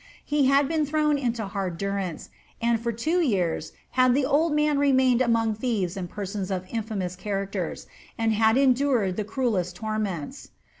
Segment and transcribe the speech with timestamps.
[0.25, 4.79] He had been thrown into hard durance, and for two years itad the old man
[4.79, 7.85] remained among thieves and persons of infamous cha lacters,
[8.17, 10.49] and had endured the cruelest torments.